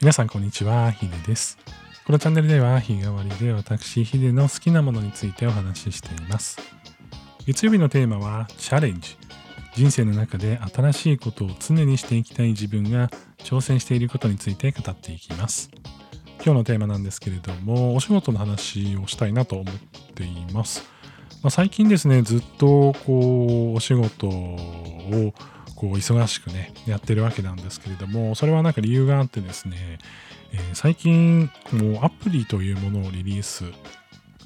[0.00, 1.58] 皆さんこんにちは、ヒデです。
[2.06, 6.60] このチャンネルでは日替わりで私、ヒデの好きなものについてお話ししています。
[7.46, 9.16] 月曜日のテーマはチャレンジ。
[9.74, 15.68] 人生の中で新しいことを常にしていきたい自分が挑戦していることについて語っていきます。
[16.44, 19.74] 今日のテーマなんですけれども、お仕事の話をしたいなと思っ
[20.14, 20.84] ています。
[21.42, 25.34] まあ、最近ですね、ずっとこう、お仕事を
[25.78, 29.98] こう忙しくねやってるわけなんですけれどもそれはなんか理由があってですね、
[30.52, 33.64] えー、最近もうアプリというものをリリース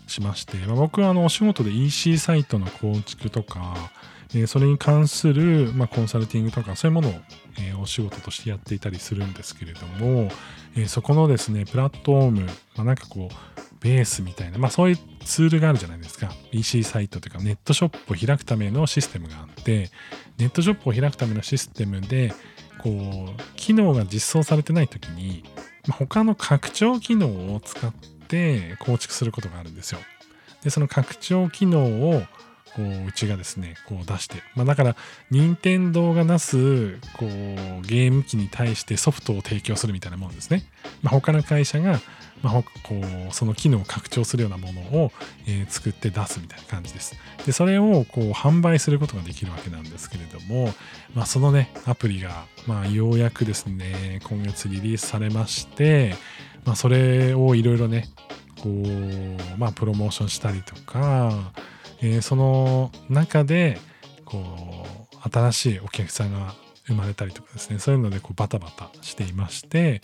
[0.06, 3.90] しまして、まあ、僕はあのお仕事で EC サイトの構築とか、
[4.34, 7.12] えー、それに関する、まあ、コンサルティングとかそういうものを、
[7.58, 10.30] え、お仕事としてやっていたりするんですけれども、
[10.76, 16.30] えそこのですねプラットフォーム、まあ、なんかこうベースみたいな、まあそういうツールがあるじゃないですか。
[16.52, 19.90] EC サイトというかネットショップを開くためのシステムがあって、
[20.38, 22.32] ネットショップを開くためのシステムで、
[22.78, 25.44] こう、機能が実装されてない時に、
[25.86, 27.92] ま、他の拡張機能を使っ
[28.28, 30.00] て構築することがあるんですよ。
[30.62, 32.22] で、その拡張機能を
[32.74, 34.96] こううちがですねこう出して、まあ、だから
[35.30, 37.26] 任天堂が出すこう
[37.82, 40.64] ゲーム機に対してソフトを提供するみたいなもんですね、
[41.02, 42.00] まあ、他の会社が
[42.42, 42.64] まあ、こ
[43.30, 45.12] うその機能を拡張するようなものを、
[45.46, 47.14] えー、作って出すみたいな感じです。
[47.46, 50.74] でそれをこう販売することができるわけなんですけれども、
[51.14, 56.16] まあ、そのねアプリが、まあ、ようやくですね今月リリースされまして、
[56.64, 58.08] まあ、それをいろいろね
[58.60, 61.52] こう、まあ、プロモーションしたりとか、
[62.02, 63.78] えー、その中で
[64.24, 66.54] こう新しいお客さんが
[66.86, 70.02] 生まれたりとかですねそういうのでこうバタバタしていまして、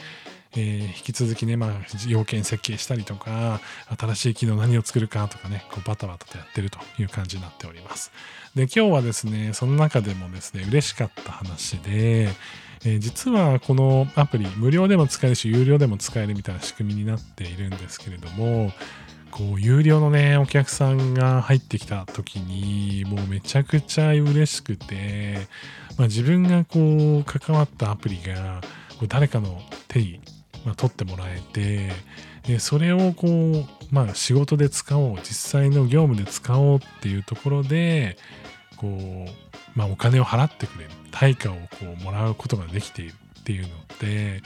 [0.56, 1.70] えー、引き続きね、まあ、
[2.06, 3.60] 要件設計したりとか、
[3.98, 8.12] 新しい機能何を作るかとかね、こうバタバタとやってるという感じになっております。
[8.54, 12.28] で、今日はですね、その中でもですね、嬉しかった話で、
[12.84, 18.72] えー、実はこのアプリ、無料でも使えるし、有料でも使えるみたいな仕組みになっているんですけれども、
[19.30, 25.46] こう、有料のね、お客さんが入ってきた時に、もうめちゃくちゃ嬉しくて、
[25.96, 28.60] まあ、自分がこう、関わったアプリが、
[29.08, 30.20] 誰かの手に
[30.64, 31.90] まあ、取ってもらえて
[32.46, 38.16] でそれをこう、まあ、仕事で使おう実際の業務で使おうっていうところで
[38.76, 41.60] こう、まあ、お金を払ってくれる対価をこ
[42.00, 43.68] うもらうことができているっていうの
[44.00, 44.42] で、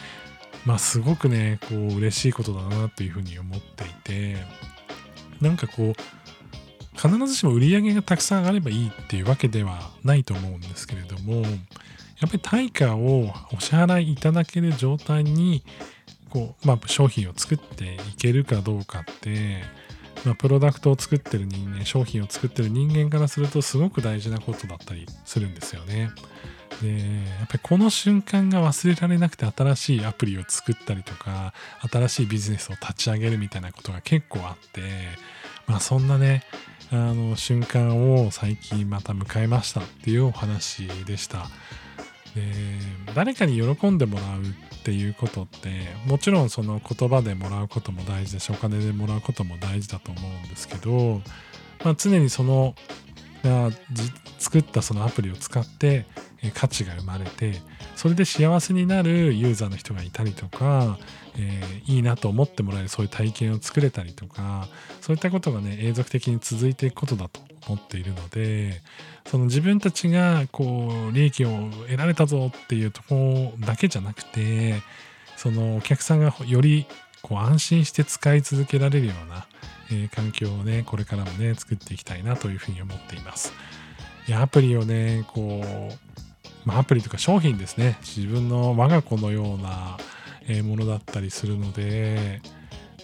[0.64, 4.36] まあ、すごくねこう嬉しいことだなというふうに思っていて
[5.40, 5.94] なんかこう
[6.96, 15.64] 必ずしも売り上げがたくさんあればいいっていうわけではないと思うんですけれどもやっぱり対価をお支払いいただける状態に
[16.30, 19.62] こう、まあ、商品を作っていけるかどうかって、
[20.24, 26.10] まあ、プロダクトを作ってる人間商品を作ってる人間からするとすごく大事なことだったりするんですよね。
[26.82, 31.54] でやっぱりこの瞬間が忘れられなくて新しいアプリを作ったりとか
[31.90, 34.80] 新しいビジネスを立ち上げるみたいなことが結構あって
[35.66, 36.42] まあそんなね
[36.90, 41.46] あの瞬間を最近また迎えましたっていうお話でした。
[42.34, 42.42] で
[43.14, 45.68] 誰かに喜んでもらうっていうことって
[46.06, 51.20] もちろんその言葉でもらうことも大事だしお金でもらうことも大事だと思うんですけど、
[51.84, 52.74] まあ、常にその
[54.38, 56.06] 作ったそのアプリを使って
[56.50, 57.54] 価値が生まれて
[57.94, 60.98] それで幸せになるユーザーの人がいたりとか、
[61.38, 64.66] えー、いいなと思ってもらえるそういう体験を作れたりとか
[65.00, 68.80] そういったことがね永続的に続いていくことだと思っているので
[69.26, 74.82] その自分たちがこう利益を得られたぞっていうところだけじゃなくて
[75.36, 76.86] そのお客さんがより
[77.22, 79.46] こう安心して使い続けられるような、
[79.90, 83.52] えー、環境をねこれからもね作っていきたいなというふうに思っています。
[84.28, 86.11] いやアプリをねこう
[86.64, 87.98] まあ、アプリとか商品ですね。
[88.00, 89.98] 自分の我が子のような
[90.64, 92.40] ものだったりするので、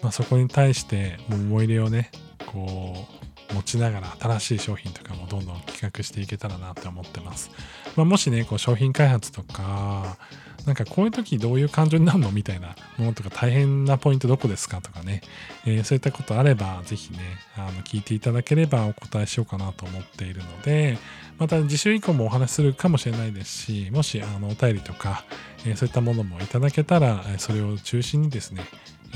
[0.03, 2.11] まあ、そこに対して思い入れをね
[2.47, 3.07] こ
[3.51, 7.51] う持ちながら新しい商品とかもどんどん企画していけたらなって思ってます、
[7.97, 10.19] まあ、もしねこう商品開発とか
[10.67, 15.23] なんかこういう時どういう感情になるのみたいなものとか大変なポイントどこですかとかね、
[15.67, 17.19] えー、そういったことあればぜひね
[17.57, 20.99] あの聞いていただければお答えしようかなと思っているので
[21.39, 25.25] また次週以降もお話しするかもしれないですしもしあのお便りとか、
[25.67, 28.63] えー、そういったものもいただけたらそれを中心にですね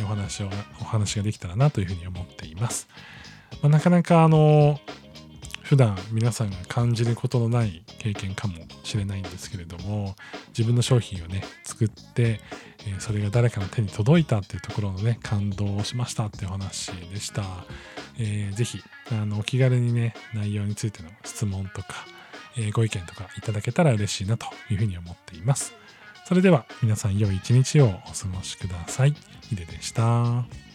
[0.03, 0.49] お話を
[0.81, 2.89] お話ができたらなというふうに思っています、
[3.63, 4.81] まあ、なかなかあの
[5.65, 8.55] 普段皆さんが感じることのない経験かも
[8.85, 10.17] しれないんですけれども
[10.49, 12.41] 自分の商品をね作って、
[12.87, 17.43] えそれが誰かの手に届いたっていうところのね感動をしましたっていう話でした、
[18.19, 18.81] えー、ぜひ
[19.11, 21.89] あのお気軽にね内容についての質問とか、
[22.57, 25.75] えー、ご意見とかいただけたら嬉しいなというふうに思っています
[26.25, 29.15] それでは皆さん良い一日をお過ごしください。
[29.43, 30.72] ヒデでした。